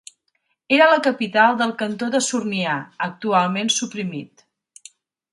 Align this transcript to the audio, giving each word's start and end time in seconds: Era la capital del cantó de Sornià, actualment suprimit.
Era 0.75 0.85
la 0.91 1.01
capital 1.07 1.59
del 1.59 1.73
cantó 1.81 2.07
de 2.15 2.21
Sornià, 2.27 2.77
actualment 3.09 3.69
suprimit. 3.75 4.43